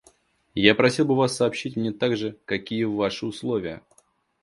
Я 0.55 0.73
просил 0.73 1.05
бы 1.05 1.13
вас 1.15 1.35
сообщить 1.35 1.75
мне 1.75 1.91
также, 1.91 2.35
какие 2.45 2.85
ваши 2.85 3.27
условия. 3.27 3.83